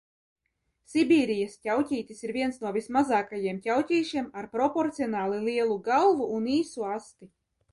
[0.91, 7.31] Sibīrijas ķauķītis ir viens no vismazākajiem ķauķīšiem ar proporcionāli lielu galvu un īsu asti.